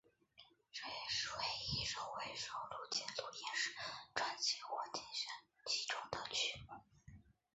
[0.71, 1.35] 这也是唯
[1.67, 3.69] 一一首未收录进录音室
[4.15, 5.31] 专辑或精选
[5.67, 6.73] 集中的曲目。